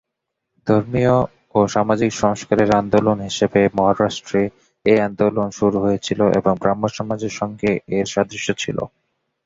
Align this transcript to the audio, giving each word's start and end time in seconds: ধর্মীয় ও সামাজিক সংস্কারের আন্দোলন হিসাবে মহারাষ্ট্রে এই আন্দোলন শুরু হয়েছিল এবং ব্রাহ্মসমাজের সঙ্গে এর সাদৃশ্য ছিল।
ধর্মীয় 0.67 1.15
ও 1.55 1.59
সামাজিক 1.67 2.11
সংস্কারের 2.15 2.69
আন্দোলন 2.81 3.17
হিসাবে 3.27 3.61
মহারাষ্ট্রে 3.77 4.41
এই 4.85 4.99
আন্দোলন 4.99 5.47
শুরু 5.59 5.77
হয়েছিল 5.79 6.19
এবং 6.39 6.53
ব্রাহ্মসমাজের 6.61 7.33
সঙ্গে 7.39 7.69
এর 7.97 8.07
সাদৃশ্য 8.13 8.49
ছিল। 8.55 8.77